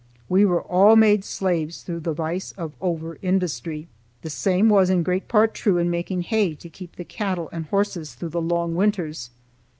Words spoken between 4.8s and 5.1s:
in